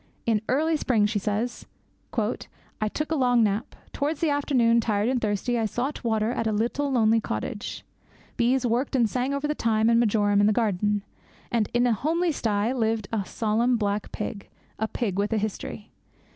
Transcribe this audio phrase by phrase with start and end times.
[0.25, 1.67] 'In early spring,' she says,
[2.11, 3.75] 'I took a long tramp.
[3.93, 7.85] Towards afternoon, tired and thirsty, I sought water at a little lonely cottage.
[8.35, 11.03] Bees worked and sang over the thyme and marjoram in the garden;
[11.51, 15.91] and in a homely sty lived a solemn black pig, a pig with a history.